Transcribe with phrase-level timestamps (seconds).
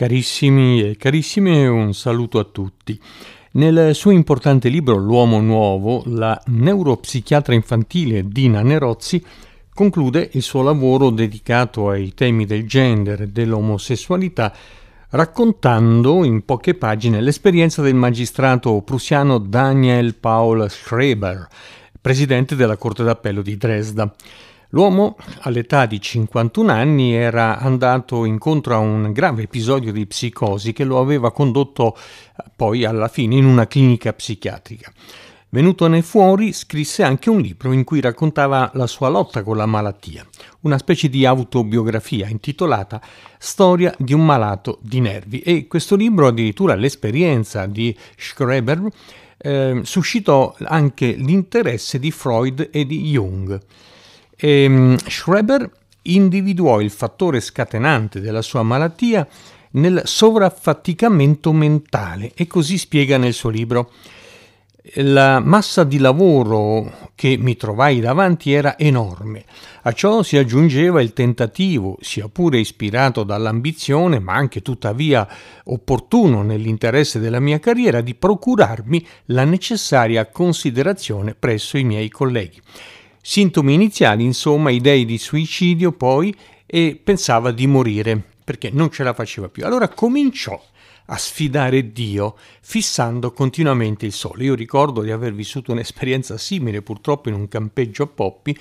[0.00, 2.98] Carissimi e carissime, un saluto a tutti.
[3.50, 9.22] Nel suo importante libro L'uomo nuovo, la neuropsichiatra infantile Dina Nerozzi
[9.74, 14.54] conclude il suo lavoro dedicato ai temi del gender e dell'omosessualità
[15.10, 21.46] raccontando in poche pagine l'esperienza del magistrato prussiano Daniel Paul Schreber,
[22.00, 24.10] presidente della Corte d'Appello di Dresda.
[24.70, 30.84] L'uomo, all'età di 51 anni, era andato incontro a un grave episodio di psicosi che
[30.84, 34.92] lo aveva condotto eh, poi alla fine in una clinica psichiatrica.
[35.48, 40.24] Venutone fuori, scrisse anche un libro in cui raccontava la sua lotta con la malattia,
[40.60, 43.02] una specie di autobiografia intitolata
[43.36, 45.40] Storia di un malato di nervi.
[45.40, 48.86] E questo libro, addirittura l'esperienza di Schreber,
[49.36, 53.60] eh, suscitò anche l'interesse di Freud e di Jung.
[54.42, 55.70] E, um, Schreber
[56.02, 59.26] individuò il fattore scatenante della sua malattia
[59.72, 63.92] nel sovraffaticamento mentale e così spiega nel suo libro
[64.94, 69.44] la massa di lavoro che mi trovai davanti era enorme.
[69.82, 75.28] A ciò si aggiungeva il tentativo, sia pure ispirato dall'ambizione, ma anche tuttavia
[75.64, 82.60] opportuno nell'interesse della mia carriera, di procurarmi la necessaria considerazione presso i miei colleghi.
[83.22, 86.34] Sintomi iniziali, insomma, idee di suicidio poi
[86.66, 89.64] e pensava di morire perché non ce la faceva più.
[89.64, 90.60] Allora cominciò
[91.06, 94.44] a sfidare Dio fissando continuamente il sole.
[94.44, 98.56] Io ricordo di aver vissuto un'esperienza simile purtroppo in un campeggio a Poppi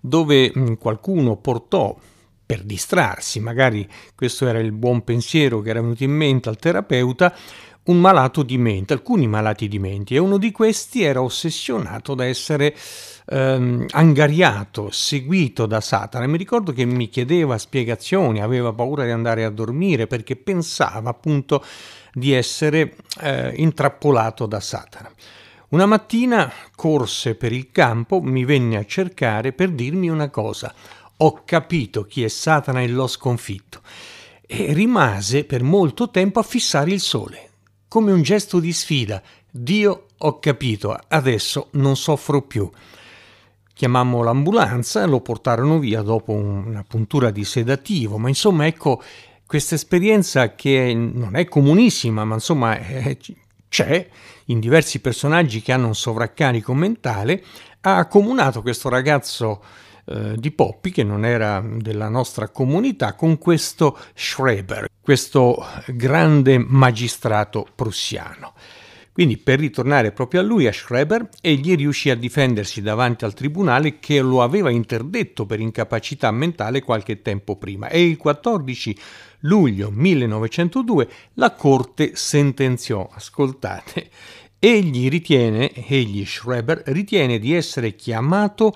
[0.00, 1.96] dove mm, qualcuno portò
[2.46, 7.34] per distrarsi, magari questo era il buon pensiero che era venuto in mente al terapeuta,
[7.84, 12.24] un malato di mente, alcuni malati di mente, e uno di questi era ossessionato da
[12.24, 12.74] essere
[13.26, 16.24] ehm, angariato, seguito da Satana.
[16.24, 21.10] E mi ricordo che mi chiedeva spiegazioni, aveva paura di andare a dormire perché pensava
[21.10, 21.62] appunto
[22.12, 25.10] di essere eh, intrappolato da Satana.
[25.70, 30.72] Una mattina corse per il campo, mi venne a cercare per dirmi una cosa.
[31.18, 33.80] Ho capito chi è Satana e l'ho sconfitto.
[34.46, 37.48] E rimase per molto tempo a fissare il sole
[37.94, 39.22] come un gesto di sfida.
[39.48, 42.68] Dio, ho capito, adesso non soffro più.
[43.72, 49.00] Chiamammo l'ambulanza, lo portarono via dopo una puntura di sedativo, ma insomma ecco
[49.46, 53.16] questa esperienza che non è comunissima, ma insomma è,
[53.68, 54.08] c'è
[54.46, 57.44] in diversi personaggi che hanno un sovraccarico mentale,
[57.82, 59.62] ha accomunato questo ragazzo
[60.06, 67.66] eh, di Poppi, che non era della nostra comunità, con questo Schreber, questo grande magistrato
[67.74, 68.52] prussiano.
[69.14, 74.00] Quindi per ritornare proprio a lui, a Schreber, egli riuscì a difendersi davanti al tribunale
[74.00, 78.98] che lo aveva interdetto per incapacità mentale qualche tempo prima e il 14
[79.42, 84.10] luglio 1902 la Corte sentenziò, ascoltate,
[84.58, 88.74] egli ritiene, egli Schreber ritiene di essere chiamato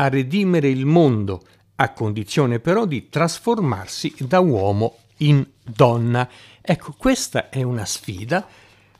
[0.00, 1.42] a redimere il mondo,
[1.76, 6.28] a condizione però di trasformarsi da uomo in donna.
[6.60, 8.46] Ecco, questa è una sfida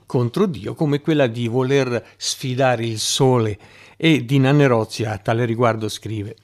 [0.07, 3.59] contro Dio, come quella di voler sfidare il sole.
[3.97, 6.37] E di Nannerozzi a tale riguardo scrive: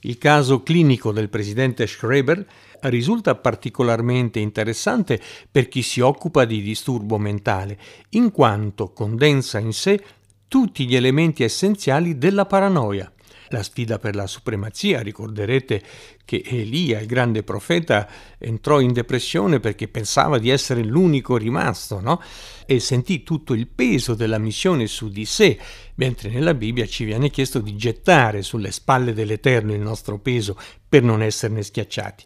[0.00, 2.44] Il caso clinico del presidente Schreber
[2.82, 7.78] risulta particolarmente interessante per chi si occupa di disturbo mentale,
[8.10, 10.02] in quanto condensa in sé
[10.48, 13.12] tutti gli elementi essenziali della paranoia
[13.50, 15.00] la sfida per la supremazia.
[15.00, 15.82] Ricorderete
[16.24, 22.20] che Elia, il grande profeta, entrò in depressione perché pensava di essere l'unico rimasto, no?
[22.66, 25.58] E sentì tutto il peso della missione su di sé,
[25.96, 30.56] mentre nella Bibbia ci viene chiesto di gettare sulle spalle dell'Eterno il nostro peso
[30.88, 32.24] per non esserne schiacciati.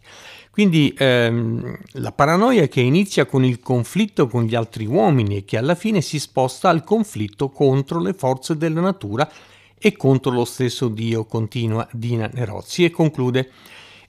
[0.55, 5.57] Quindi ehm, la paranoia che inizia con il conflitto con gli altri uomini e che
[5.57, 9.29] alla fine si sposta al conflitto contro le forze della natura
[9.85, 13.51] e contro lo stesso Dio, continua Dina Nerozzi e conclude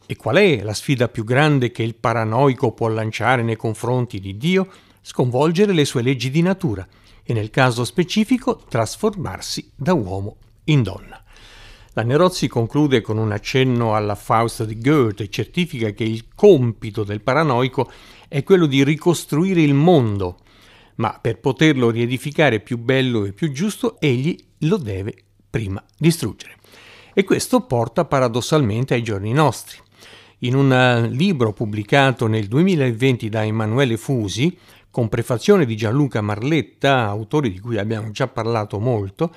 [0.06, 4.38] e qual è la sfida più grande che il paranoico può lanciare nei confronti di
[4.38, 4.68] Dio?
[5.02, 6.88] Sconvolgere le sue leggi di natura
[7.22, 11.22] e nel caso specifico trasformarsi da uomo in donna.
[11.92, 17.04] La Nerozzi conclude con un accenno alla Faust di Goethe e certifica che il compito
[17.04, 17.92] del paranoico
[18.28, 20.38] è quello di ricostruire il mondo,
[20.94, 25.24] ma per poterlo riedificare più bello e più giusto egli lo deve
[25.56, 26.56] prima distruggere.
[27.14, 29.78] E questo porta paradossalmente ai giorni nostri.
[30.40, 34.54] In un eh, libro pubblicato nel 2020 da Emanuele Fusi,
[34.90, 39.34] con prefazione di Gianluca Marletta, autore di cui abbiamo già parlato molto,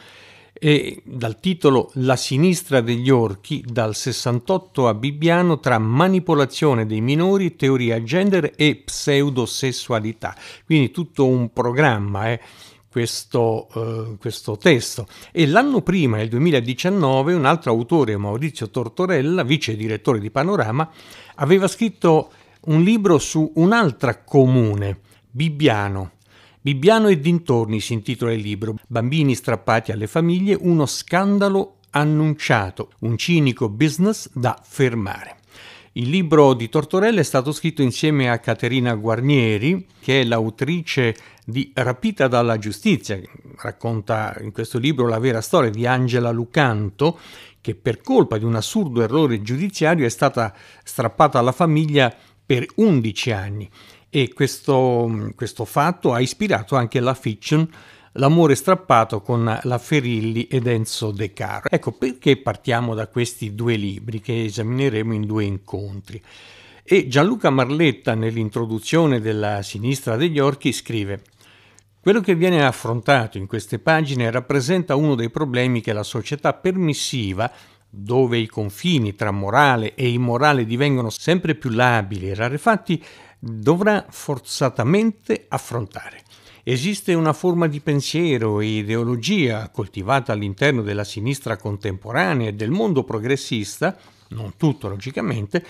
[0.51, 7.56] e dal titolo La sinistra degli orchi, dal 68 a Bibbiano tra manipolazione dei minori,
[7.56, 10.36] teoria gender e pseudosessualità.
[10.66, 12.30] Quindi tutto un programma.
[12.30, 12.42] Eh
[12.89, 15.07] questo, uh, questo, testo.
[15.31, 20.89] E l'anno prima, nel 2019, un altro autore, Maurizio Tortorella, vice direttore di Panorama,
[21.36, 22.31] aveva scritto
[22.62, 25.00] un libro su un'altra comune,
[25.30, 26.12] Bibbiano.
[26.62, 28.75] Bibbiano e dintorni si intitola il libro.
[28.88, 35.38] Bambini strappati alle famiglie, uno scandalo annunciato, un cinico business da fermare.
[36.00, 41.13] Il libro di Tortorella è stato scritto insieme a Caterina Guarnieri, che è l'autrice
[41.44, 43.19] di Rapita dalla giustizia,
[43.57, 47.19] racconta in questo libro la vera storia di Angela Lucanto,
[47.60, 50.56] che per colpa di un assurdo errore giudiziario è stata
[50.86, 53.69] strappata alla famiglia per 11 anni.
[54.10, 57.69] E questo, questo fatto ha ispirato anche la fiction
[58.13, 61.69] L'amore strappato con la Ferilli ed Enzo De Caro.
[61.69, 66.21] Ecco perché partiamo da questi due libri che esamineremo in due incontri.
[66.83, 71.21] E Gianluca Marletta, nell'introduzione della Sinistra degli Orchi, scrive
[72.01, 77.51] quello che viene affrontato in queste pagine rappresenta uno dei problemi che la società permissiva,
[77.89, 83.03] dove i confini tra morale e immorale divengono sempre più labili e rarefatti,
[83.38, 86.21] dovrà forzatamente affrontare.
[86.71, 93.04] Esiste una forma di pensiero e ideologia coltivata all'interno della sinistra contemporanea e del mondo
[93.04, 95.66] progressista, non tutto logicamente,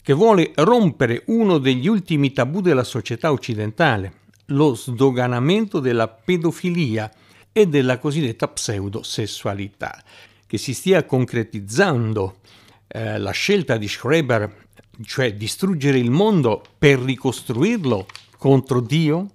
[0.00, 7.12] che vuole rompere uno degli ultimi tabù della società occidentale, lo sdoganamento della pedofilia
[7.52, 10.02] e della cosiddetta pseudosessualità,
[10.46, 12.38] che si stia concretizzando
[12.86, 14.68] eh, la scelta di Schreber,
[15.04, 18.06] cioè distruggere il mondo per ricostruirlo
[18.38, 19.32] contro Dio,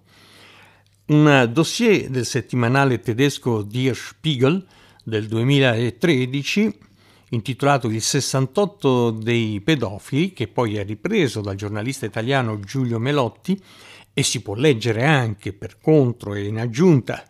[1.05, 4.65] un dossier del settimanale tedesco Der Spiegel
[5.03, 6.77] del 2013
[7.29, 13.59] intitolato Il 68 dei pedofili, che poi è ripreso dal giornalista italiano Giulio Melotti
[14.13, 17.25] e si può leggere anche per contro e in aggiunta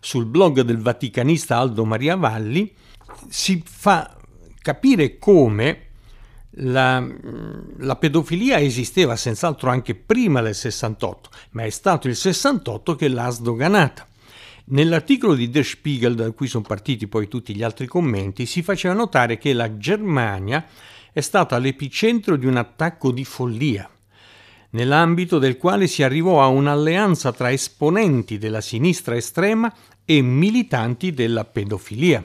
[0.00, 2.72] sul blog del vaticanista Aldo Maria Valli,
[3.28, 4.16] si fa
[4.62, 5.87] capire come
[6.60, 7.06] la,
[7.78, 13.28] la, pedofilia esisteva senz'altro anche prima del 68, ma è stato il 68 che l'ha
[13.28, 14.06] sdoganata.
[14.70, 18.94] Nell'articolo di Der Spiegel, da cui sono partiti poi tutti gli altri commenti, si faceva
[18.94, 20.66] notare che la Germania
[21.12, 23.88] è stata l'epicentro di un attacco di follia,
[24.70, 29.72] nell'ambito del quale si arrivò a un'alleanza tra esponenti della sinistra estrema
[30.04, 32.24] e militanti della pedofilia.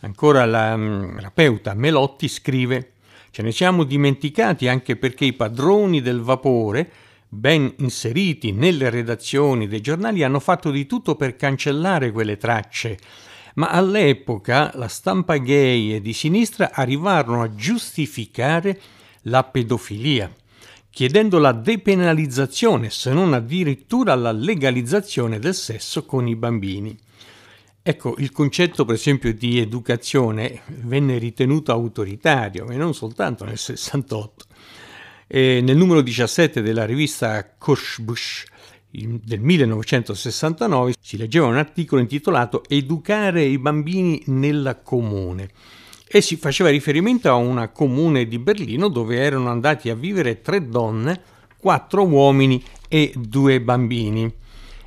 [0.00, 2.91] Ancora la mm, terapeuta Melotti scrive
[3.32, 6.92] Ce ne siamo dimenticati anche perché i padroni del vapore,
[7.30, 12.98] ben inseriti nelle redazioni dei giornali, hanno fatto di tutto per cancellare quelle tracce.
[13.54, 18.78] Ma all'epoca la stampa gay e di sinistra arrivarono a giustificare
[19.22, 20.30] la pedofilia,
[20.90, 26.94] chiedendo la depenalizzazione, se non addirittura la legalizzazione del sesso con i bambini.
[27.84, 34.44] Ecco, il concetto per esempio di educazione venne ritenuto autoritario e non soltanto nel 68.
[35.26, 38.44] E nel numero 17 della rivista Koshbush
[38.88, 45.48] del 1969 si leggeva un articolo intitolato Educare i bambini nella comune
[46.06, 50.68] e si faceva riferimento a una comune di Berlino dove erano andati a vivere tre
[50.68, 51.20] donne,
[51.58, 54.32] quattro uomini e due bambini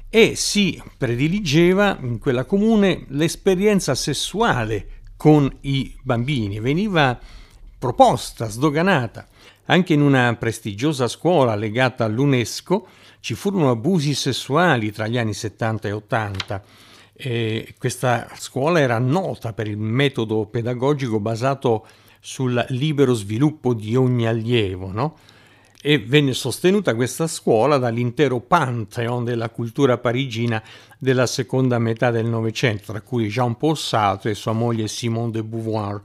[0.09, 7.17] e si prediligeva in quella comune l'esperienza sessuale con i bambini, veniva
[7.77, 9.27] proposta, sdoganata.
[9.65, 12.87] Anche in una prestigiosa scuola legata all'UNESCO
[13.19, 16.63] ci furono abusi sessuali tra gli anni 70 e 80.
[17.13, 21.87] E questa scuola era nota per il metodo pedagogico basato
[22.19, 25.17] sul libero sviluppo di ogni allievo, no?
[25.87, 30.59] E venne sostenuta questa scuola dall'intero pantheon della cultura parigina
[30.97, 36.01] della seconda metà del Novecento, tra cui Jean-Paul Sartre e sua moglie Simone de Beauvoir.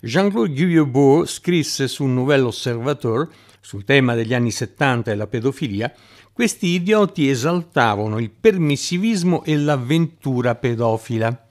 [0.00, 3.28] Jean-Claude Guillebeau scrisse sul Nouvel Observateur,
[3.60, 5.92] sul tema degli anni 70 e la pedofilia,
[6.32, 11.48] questi idioti esaltavano il permissivismo e l'avventura pedofila.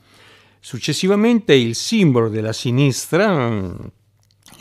[0.60, 3.96] Successivamente il simbolo della sinistra,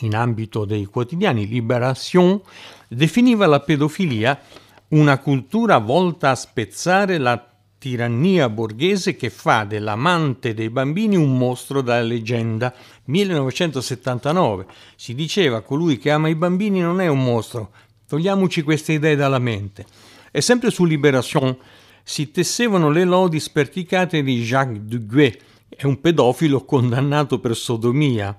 [0.01, 2.41] in ambito dei quotidiani Libération,
[2.89, 4.41] definiva la pedofilia
[4.89, 7.45] una cultura volta a spezzare la
[7.79, 12.73] tirannia borghese che fa dell'amante dei bambini un mostro da leggenda.
[13.05, 14.67] 1979.
[14.95, 17.71] Si diceva colui che ama i bambini non è un mostro.
[18.09, 19.85] Togliamoci queste idee dalla mente.
[20.31, 21.57] E sempre su Libération
[22.03, 25.37] si tessevano le lodi sperticate di Jacques Duguay,
[25.69, 28.37] è un pedofilo condannato per sodomia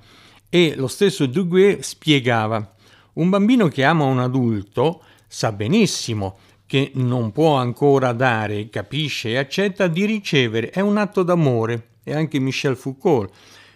[0.50, 2.76] e lo stesso Duguay spiegava
[3.18, 9.38] un bambino che ama un adulto sa benissimo che non può ancora dare, capisce e
[9.38, 11.92] accetta di ricevere, è un atto d'amore.
[12.04, 13.32] E anche Michel Foucault,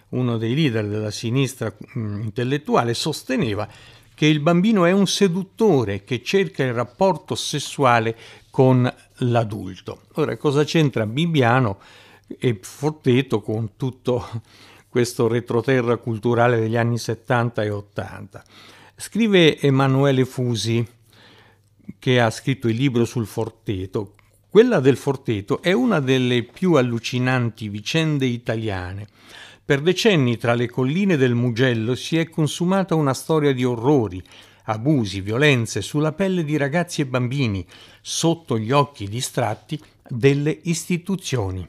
[0.09, 3.67] uno dei leader della sinistra mm, intellettuale, sosteneva
[4.13, 8.15] che il bambino è un seduttore che cerca il rapporto sessuale
[8.49, 10.01] con l'adulto.
[10.13, 11.79] Ora, cosa c'entra Bibbiano
[12.27, 14.27] e Forteto con tutto
[14.87, 18.43] questo retroterra culturale degli anni 70 e 80?
[19.01, 20.87] Scrive Emanuele Fusi,
[21.97, 24.13] che ha scritto il libro sul Forteto.
[24.47, 29.07] Quella del Forteto è una delle più allucinanti vicende italiane.
[29.65, 34.21] Per decenni tra le colline del Mugello si è consumata una storia di orrori,
[34.65, 37.65] abusi, violenze sulla pelle di ragazzi e bambini,
[38.01, 41.67] sotto gli occhi distratti delle istituzioni.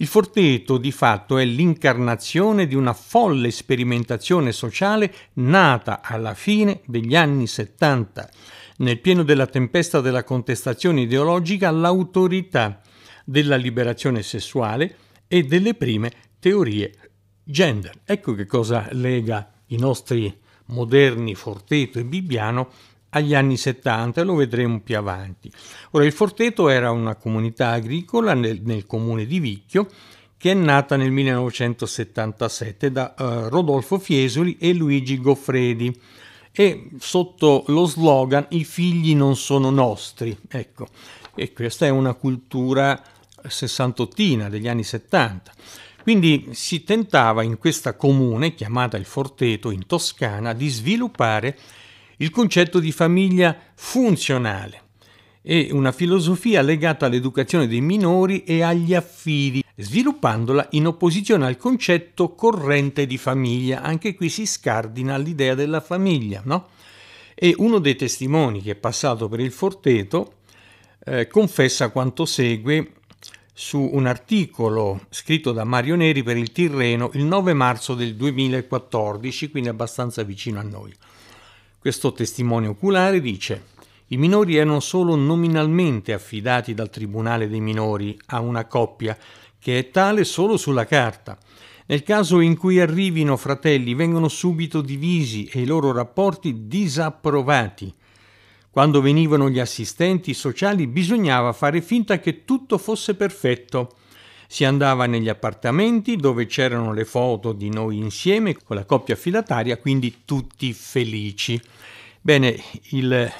[0.00, 7.16] Il Forteto di fatto è l'incarnazione di una folle sperimentazione sociale nata alla fine degli
[7.16, 8.30] anni 70
[8.76, 12.80] nel pieno della tempesta della contestazione ideologica, l'autorità
[13.24, 16.92] della liberazione sessuale e delle prime teorie
[17.42, 17.98] gender.
[18.04, 20.32] Ecco che cosa lega i nostri
[20.66, 22.70] moderni Forteto e Bibbiano
[23.10, 25.50] agli anni 70 lo vedremo più avanti.
[25.92, 29.88] Ora, il Forteto era una comunità agricola nel, nel comune di Vicchio
[30.38, 35.92] che è nata nel 1977 da uh, Rodolfo Fiesoli e Luigi Goffredi
[36.52, 40.36] e sotto lo slogan i figli non sono nostri.
[40.48, 40.86] Ecco,
[41.34, 43.02] e questa è una cultura
[43.46, 45.52] sessantottina degli anni 70.
[46.02, 51.58] Quindi si tentava in questa comune, chiamata il Forteto in Toscana, di sviluppare
[52.18, 54.82] il concetto di famiglia funzionale
[55.42, 62.34] e una filosofia legata all'educazione dei minori e agli affidi, sviluppandola in opposizione al concetto
[62.34, 63.80] corrente di famiglia.
[63.80, 66.68] Anche qui si scardina l'idea della famiglia, no?
[67.34, 70.34] E uno dei testimoni che è passato per il Forteto
[71.04, 72.92] eh, confessa quanto segue
[73.54, 79.50] su un articolo scritto da Mario Neri per il Tirreno il 9 marzo del 2014,
[79.50, 80.92] quindi abbastanza vicino a noi.
[81.88, 83.62] Questo testimone oculare dice
[84.08, 89.16] i minori erano solo nominalmente affidati dal Tribunale dei minori a una coppia
[89.58, 91.38] che è tale solo sulla carta.
[91.86, 97.90] Nel caso in cui arrivino fratelli vengono subito divisi e i loro rapporti disapprovati.
[98.68, 103.96] Quando venivano gli assistenti sociali bisognava fare finta che tutto fosse perfetto.
[104.50, 109.76] Si andava negli appartamenti dove c'erano le foto di noi insieme con la coppia affidataria,
[109.76, 111.60] quindi tutti felici.
[112.18, 112.58] Bene,
[112.90, 113.30] il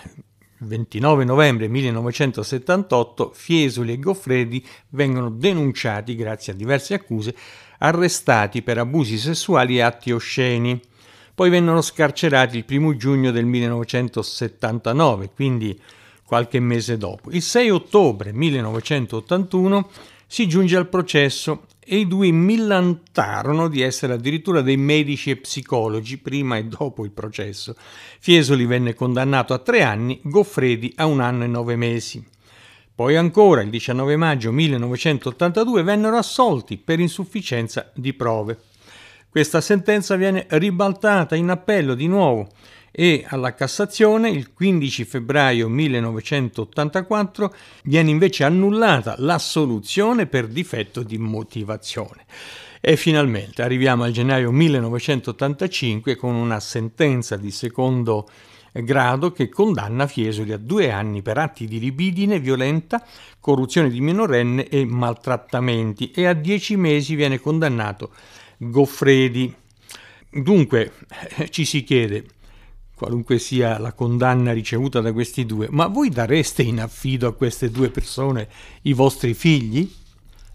[0.58, 7.34] 29 novembre 1978 Fiesoli e Goffredi vengono denunciati grazie a diverse accuse,
[7.78, 10.78] arrestati per abusi sessuali e atti osceni.
[11.34, 15.80] Poi vennero scarcerati il 1 giugno del 1979, quindi
[16.22, 17.30] qualche mese dopo.
[17.30, 19.88] Il 6 ottobre 1981
[20.30, 26.18] si giunge al processo e i due millantarono di essere addirittura dei medici e psicologi
[26.18, 27.74] prima e dopo il processo.
[28.20, 32.22] Fiesoli venne condannato a tre anni, Goffredi a un anno e nove mesi.
[32.94, 38.58] Poi ancora, il 19 maggio 1982, vennero assolti per insufficienza di prove.
[39.30, 42.48] Questa sentenza viene ribaltata in appello di nuovo
[42.90, 47.54] e alla Cassazione il 15 febbraio 1984
[47.84, 52.26] viene invece annullata l'assoluzione per difetto di motivazione.
[52.80, 58.28] E finalmente arriviamo al gennaio 1985 con una sentenza di secondo
[58.72, 63.04] grado che condanna Fiesoli a due anni per atti di libidine violenta,
[63.40, 68.12] corruzione di minorenne e maltrattamenti e a dieci mesi viene condannato
[68.58, 69.54] Goffredi.
[70.30, 70.92] Dunque
[71.50, 72.24] ci si chiede
[72.98, 77.70] qualunque sia la condanna ricevuta da questi due, ma voi dareste in affido a queste
[77.70, 78.48] due persone
[78.82, 79.88] i vostri figli?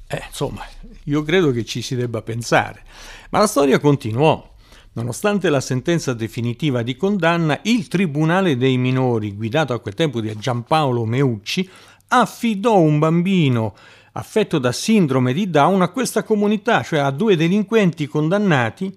[0.06, 0.64] Eh, insomma,
[1.06, 2.84] io credo che ci si debba pensare.
[3.30, 4.52] Ma la storia continuò.
[4.96, 10.36] Nonostante la sentenza definitiva di condanna, il Tribunale dei minori, guidato a quel tempo da
[10.36, 11.68] Giampaolo Meucci,
[12.10, 13.74] affidò un bambino
[14.12, 18.96] affetto da sindrome di Down a questa comunità, cioè a due delinquenti condannati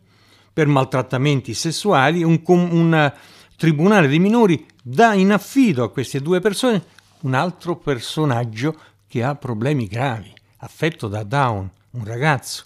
[0.53, 3.13] per maltrattamenti sessuali, un, un
[3.57, 6.85] Tribunale dei minori dà in affido a queste due persone
[7.21, 12.65] un altro personaggio che ha problemi gravi, affetto da Down, un ragazzo.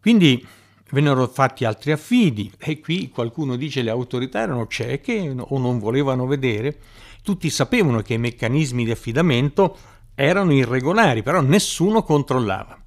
[0.00, 0.46] Quindi
[0.90, 6.26] vennero fatti altri affidi e qui qualcuno dice le autorità erano cieche o non volevano
[6.26, 6.78] vedere.
[7.22, 9.76] Tutti sapevano che i meccanismi di affidamento
[10.14, 12.79] erano irregolari, però nessuno controllava.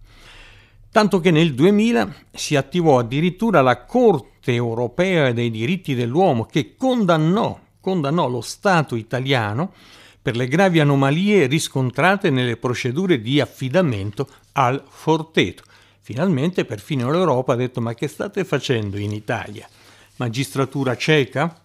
[0.93, 7.59] Tanto che nel 2000 si attivò addirittura la Corte europea dei diritti dell'uomo che condannò,
[7.81, 9.73] condannò lo Stato italiano
[10.21, 15.63] per le gravi anomalie riscontrate nelle procedure di affidamento al Forteto.
[15.99, 19.67] Finalmente perfino l'Europa ha detto ma che state facendo in Italia?
[20.17, 21.59] Magistratura cieca?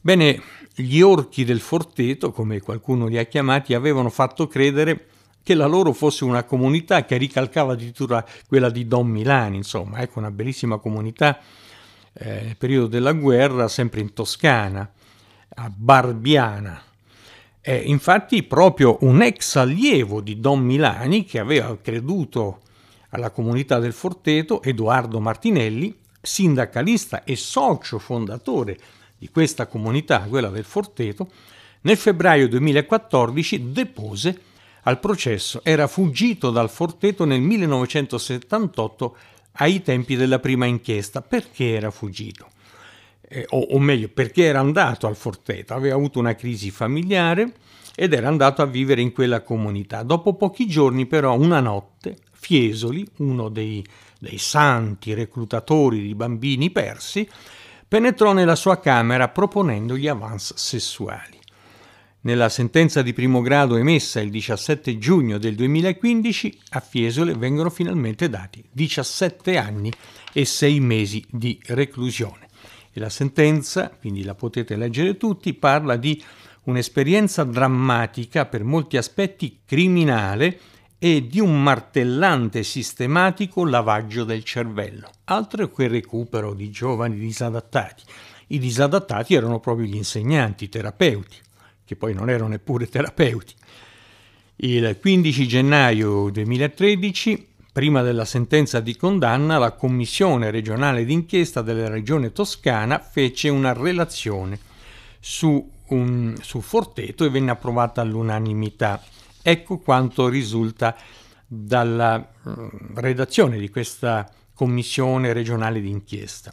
[0.00, 0.40] Bene,
[0.72, 5.08] gli orchi del Forteto, come qualcuno li ha chiamati, avevano fatto credere
[5.44, 10.18] che la loro fosse una comunità che ricalcava addirittura quella di Don Milani, insomma, ecco
[10.18, 11.38] una bellissima comunità
[12.14, 14.90] eh, nel periodo della guerra, sempre in Toscana,
[15.56, 16.82] a Barbiana.
[17.60, 22.60] Eh, infatti proprio un ex allievo di Don Milani, che aveva creduto
[23.10, 28.78] alla comunità del Forteto, Edoardo Martinelli, sindacalista e socio fondatore
[29.18, 31.28] di questa comunità, quella del Forteto,
[31.82, 34.40] nel febbraio 2014 depose
[34.84, 35.60] al processo.
[35.62, 39.16] Era fuggito dal Forteto nel 1978
[39.52, 41.20] ai tempi della prima inchiesta.
[41.20, 42.48] Perché era fuggito?
[43.20, 45.74] Eh, o, o meglio, perché era andato al Forteto?
[45.74, 47.52] Aveva avuto una crisi familiare
[47.94, 50.02] ed era andato a vivere in quella comunità.
[50.02, 53.84] Dopo pochi giorni, però, una notte, Fiesoli, uno dei,
[54.18, 57.28] dei santi reclutatori di bambini persi,
[57.86, 61.38] penetrò nella sua camera proponendogli avance sessuali.
[62.24, 68.30] Nella sentenza di primo grado emessa il 17 giugno del 2015 a Fiesole vengono finalmente
[68.30, 69.92] dati 17 anni
[70.32, 72.48] e 6 mesi di reclusione.
[72.94, 76.22] E la sentenza, quindi la potete leggere tutti, parla di
[76.62, 80.58] un'esperienza drammatica per molti aspetti criminale
[80.98, 85.10] e di un martellante sistematico lavaggio del cervello.
[85.24, 88.02] Altro che il recupero di giovani disadattati.
[88.46, 91.36] I disadattati erano proprio gli insegnanti, i terapeuti
[91.84, 93.54] che poi non erano neppure terapeuti.
[94.56, 102.32] Il 15 gennaio 2013, prima della sentenza di condanna, la Commissione regionale d'inchiesta della Regione
[102.32, 104.58] Toscana fece una relazione
[105.18, 109.02] su, un, su Forteto e venne approvata all'unanimità.
[109.42, 110.96] Ecco quanto risulta
[111.46, 112.18] dalla
[112.48, 116.52] mm, redazione di questa Commissione regionale d'inchiesta.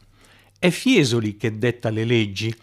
[0.58, 2.54] È Fiesoli che detta le leggi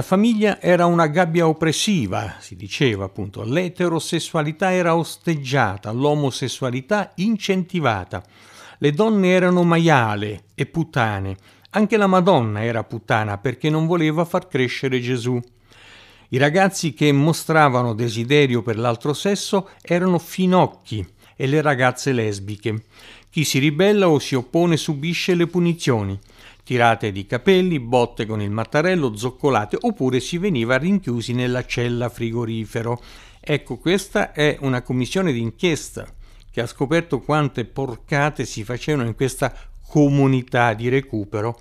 [0.00, 8.24] la famiglia era una gabbia oppressiva, si diceva appunto, l'eterosessualità era osteggiata, l'omosessualità incentivata,
[8.78, 11.36] le donne erano maiale e puttane,
[11.72, 15.38] anche la Madonna era puttana perché non voleva far crescere Gesù.
[16.30, 22.84] I ragazzi che mostravano desiderio per l'altro sesso erano finocchi e le ragazze lesbiche.
[23.28, 26.18] Chi si ribella o si oppone subisce le punizioni
[26.64, 33.00] tirate di capelli, botte con il mattarello, zoccolate, oppure si veniva rinchiusi nella cella frigorifero.
[33.40, 36.06] Ecco, questa è una commissione d'inchiesta
[36.50, 39.54] che ha scoperto quante porcate si facevano in questa
[39.86, 41.58] comunità di recupero,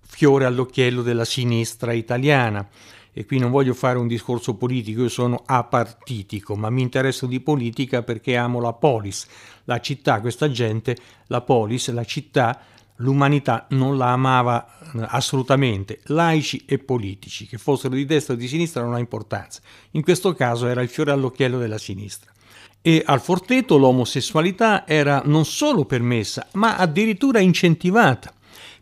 [0.00, 2.68] fiore all'occhiello della sinistra italiana.
[3.16, 7.38] E qui non voglio fare un discorso politico, io sono apartitico, ma mi interesso di
[7.38, 9.28] politica perché amo la polis,
[9.64, 10.96] la città, questa gente,
[11.28, 12.60] la polis, la città
[12.96, 18.48] l'umanità non la amava eh, assolutamente, laici e politici, che fossero di destra o di
[18.48, 19.60] sinistra non ha importanza.
[19.92, 22.32] In questo caso era il fiore all'occhiello della sinistra.
[22.80, 28.32] E al Forteto l'omosessualità era non solo permessa, ma addirittura incentivata,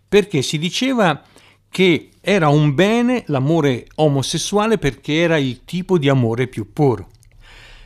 [0.08, 1.22] perché si diceva
[1.70, 7.08] che era un bene l'amore omosessuale perché era il tipo di amore più puro.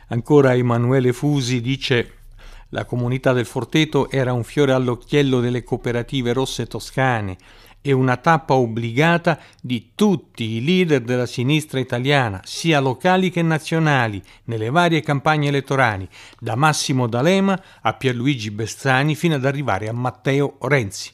[0.09, 2.16] Ancora Emanuele Fusi dice
[2.69, 7.37] la comunità del Forteto era un fiore all'occhiello delle cooperative rosse toscane
[7.81, 14.21] e una tappa obbligata di tutti i leader della sinistra italiana, sia locali che nazionali,
[14.45, 16.07] nelle varie campagne elettorali,
[16.39, 21.11] da Massimo D'Alema a Pierluigi Bersani fino ad arrivare a Matteo Renzi.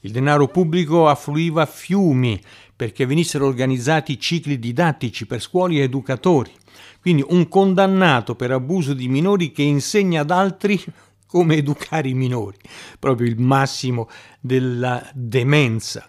[0.00, 2.40] Il denaro pubblico affluiva a fiumi
[2.74, 6.52] perché venissero organizzati cicli didattici per scuole e educatori.
[7.00, 10.82] Quindi un condannato per abuso di minori che insegna ad altri
[11.26, 12.56] come educare i minori,
[12.98, 14.08] proprio il massimo
[14.40, 16.06] della demenza.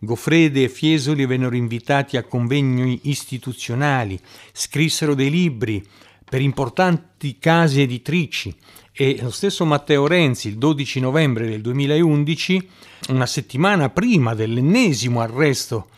[0.00, 4.18] Goffrede e Fiesoli vennero invitati a convegni istituzionali,
[4.52, 5.84] scrissero dei libri
[6.24, 8.54] per importanti case editrici
[8.92, 12.68] e lo stesso Matteo Renzi il 12 novembre del 2011,
[13.10, 15.88] una settimana prima dell'ennesimo arresto,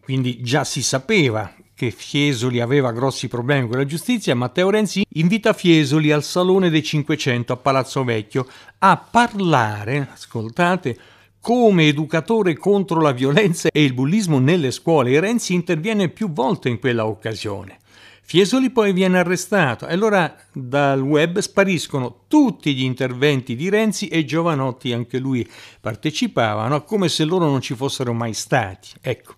[0.00, 5.52] quindi già si sapeva che Fiesoli aveva grossi problemi con la giustizia, Matteo Renzi invita
[5.52, 8.46] Fiesoli al Salone dei 500 a Palazzo Vecchio
[8.78, 10.96] a parlare, ascoltate,
[11.38, 16.70] come educatore contro la violenza e il bullismo nelle scuole e Renzi interviene più volte
[16.70, 17.76] in quella occasione.
[18.22, 24.24] Fiesoli poi viene arrestato e allora dal web spariscono tutti gli interventi di Renzi e
[24.24, 25.46] Giovanotti, anche lui
[25.78, 28.88] partecipavano, come se loro non ci fossero mai stati.
[29.02, 29.34] Ecco.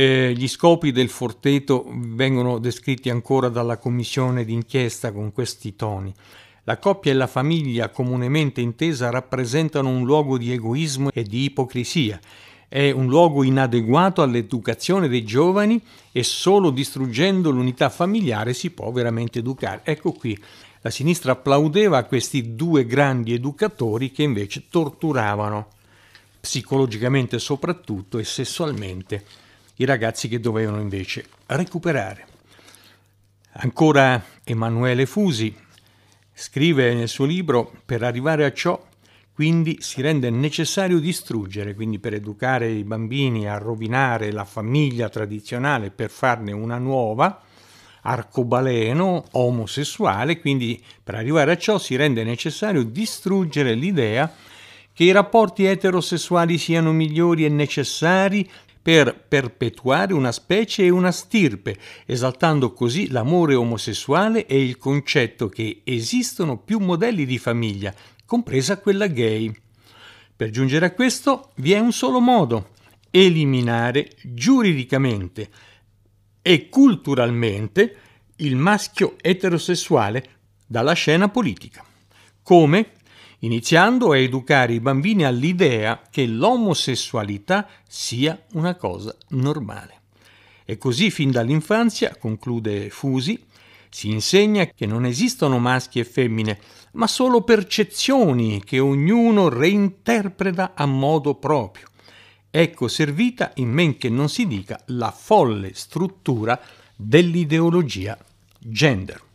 [0.00, 6.14] Eh, gli scopi del Forteto vengono descritti ancora dalla commissione d'inchiesta con questi toni.
[6.62, 12.20] La coppia e la famiglia comunemente intesa rappresentano un luogo di egoismo e di ipocrisia
[12.68, 15.82] è un luogo inadeguato all'educazione dei giovani
[16.12, 19.80] e solo distruggendo l'unità familiare si può veramente educare.
[19.82, 20.38] Ecco qui,
[20.82, 25.70] la sinistra applaudeva questi due grandi educatori che invece torturavano,
[26.38, 29.24] psicologicamente soprattutto e sessualmente,
[29.78, 32.26] i ragazzi che dovevano invece recuperare.
[33.60, 35.54] Ancora Emanuele Fusi
[36.32, 38.80] scrive nel suo libro, per arrivare a ciò
[39.38, 45.92] quindi si rende necessario distruggere, quindi per educare i bambini a rovinare la famiglia tradizionale
[45.92, 47.40] per farne una nuova,
[48.02, 54.28] arcobaleno, omosessuale, quindi per arrivare a ciò si rende necessario distruggere l'idea
[54.92, 58.50] che i rapporti eterosessuali siano migliori e necessari
[58.88, 65.82] per perpetuare una specie e una stirpe, esaltando così l'amore omosessuale e il concetto che
[65.84, 69.52] esistono più modelli di famiglia, compresa quella gay.
[70.34, 72.70] Per giungere a questo vi è un solo modo,
[73.10, 75.50] eliminare giuridicamente
[76.40, 77.96] e culturalmente
[78.36, 80.30] il maschio eterosessuale
[80.66, 81.84] dalla scena politica.
[82.42, 82.92] Come?
[83.40, 90.00] Iniziando a educare i bambini all'idea che l'omosessualità sia una cosa normale.
[90.64, 93.40] E così fin dall'infanzia, conclude Fusi,
[93.90, 96.58] si insegna che non esistono maschi e femmine,
[96.92, 101.86] ma solo percezioni che ognuno reinterpreta a modo proprio.
[102.50, 106.60] Ecco servita, in men che non si dica, la folle struttura
[106.96, 108.18] dell'ideologia
[108.58, 109.26] gender.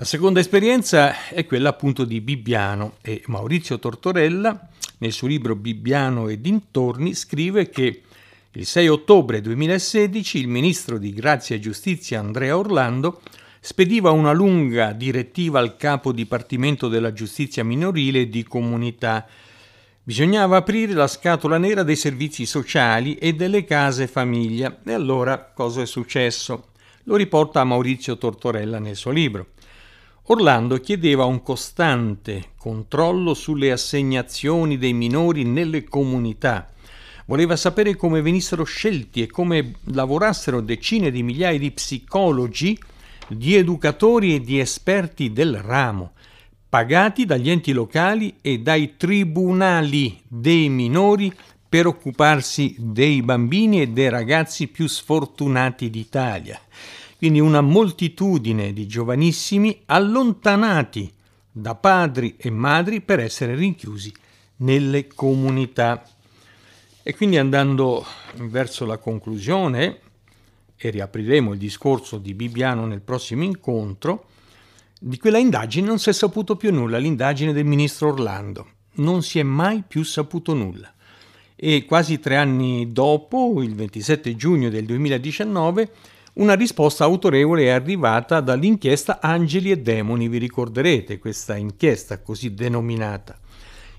[0.00, 6.28] La seconda esperienza è quella appunto di Bibbiano e Maurizio Tortorella, nel suo libro Bibbiano
[6.28, 8.02] e dintorni, scrive che
[8.52, 13.22] il 6 ottobre 2016 il ministro di Grazia e Giustizia Andrea Orlando
[13.58, 19.26] spediva una lunga direttiva al capo dipartimento della giustizia minorile di comunità.
[20.00, 24.78] Bisognava aprire la scatola nera dei servizi sociali e delle case famiglia.
[24.84, 26.68] E allora cosa è successo?
[27.02, 29.48] Lo riporta Maurizio Tortorella nel suo libro.
[30.30, 36.68] Orlando chiedeva un costante controllo sulle assegnazioni dei minori nelle comunità
[37.28, 42.78] Voleva sapere come venissero scelti e come lavorassero decine di migliaia di psicologi,
[43.28, 46.12] di educatori e di esperti del ramo,
[46.70, 51.30] pagati dagli enti locali e dai tribunali dei minori
[51.68, 56.58] per occuparsi dei bambini e dei ragazzi più sfortunati d'Italia.
[57.18, 61.12] Quindi una moltitudine di giovanissimi allontanati
[61.50, 64.14] da padri e madri per essere rinchiusi
[64.58, 66.04] nelle comunità.
[67.02, 69.98] E quindi andando verso la conclusione,
[70.76, 74.26] e riapriremo il discorso di Bibbiano nel prossimo incontro,
[75.00, 78.66] di quella indagine non si è saputo più nulla, l'indagine del ministro Orlando.
[78.94, 80.92] Non si è mai più saputo nulla.
[81.56, 85.90] E quasi tre anni dopo, il 27 giugno del 2019,
[86.38, 93.36] una risposta autorevole è arrivata dall'inchiesta Angeli e Demoni, vi ricorderete questa inchiesta così denominata.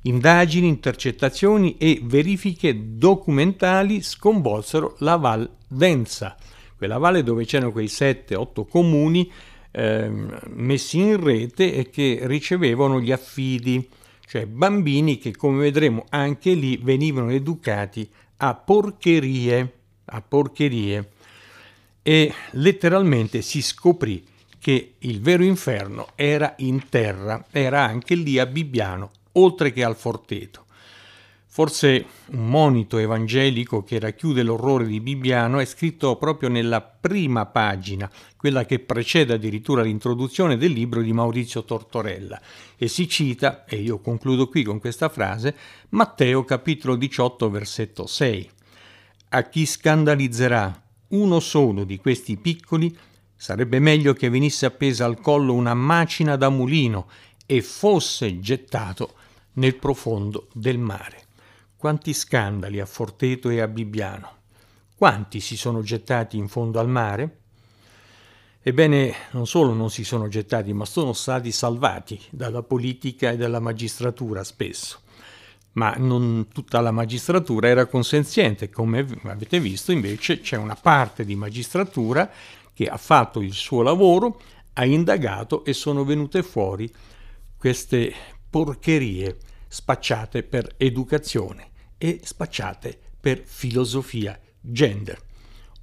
[0.04, 6.38] Indagini, intercettazioni e verifiche documentali sconvolsero la Val d'Enza,
[6.78, 9.30] quella valle dove c'erano quei 7-8 comuni
[9.72, 10.10] eh,
[10.48, 13.86] messi in rete e che ricevevano gli affidi,
[14.26, 19.74] cioè bambini che come vedremo anche lì venivano educati a porcherie,
[20.06, 21.10] a porcherie
[22.02, 24.26] e letteralmente si scoprì
[24.60, 29.96] che il vero inferno era in terra, era anche lì a Bibbiano oltre che al
[29.96, 30.66] Forteto.
[31.52, 38.10] Forse un monito evangelico che racchiude l'orrore di Bibbiano è scritto proprio nella prima pagina,
[38.38, 42.40] quella che precede addirittura l'introduzione del libro di Maurizio Tortorella,
[42.78, 45.56] e si cita, e io concludo qui con questa frase,
[45.90, 48.50] Matteo capitolo 18 versetto 6.
[49.30, 52.96] A chi scandalizzerà uno solo di questi piccoli,
[53.36, 57.08] sarebbe meglio che venisse appesa al collo una macina da mulino
[57.46, 59.14] e fosse gettato
[59.54, 61.28] nel profondo del mare.
[61.76, 64.38] Quanti scandali a Forteto e a Bibbiano.
[64.96, 67.38] Quanti si sono gettati in fondo al mare?
[68.62, 73.62] Ebbene, non solo non si sono gettati, ma sono stati salvati dalla politica e dalla
[73.62, 75.00] magistratura spesso.
[75.74, 81.36] Ma non tutta la magistratura era consenziente, come avete visto invece c'è una parte di
[81.36, 82.30] magistratura
[82.74, 84.42] che ha fatto il suo lavoro,
[84.74, 86.92] ha indagato e sono venute fuori
[87.58, 88.14] queste
[88.50, 95.22] porcherie spacciate per educazione e spacciate per filosofia gender.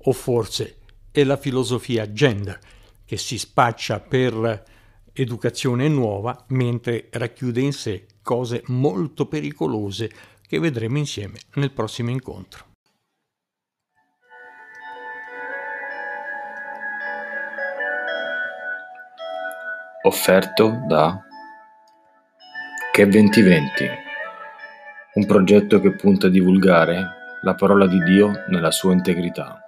[0.05, 0.79] O forse
[1.11, 2.59] è la filosofia gender
[3.05, 4.65] che si spaccia per
[5.13, 10.11] educazione nuova mentre racchiude in sé cose molto pericolose
[10.49, 12.65] che vedremo insieme nel prossimo incontro.
[20.03, 21.23] Offerto da
[22.93, 23.89] Che 2020,
[25.15, 29.66] un progetto che punta a divulgare la parola di Dio nella sua integrità.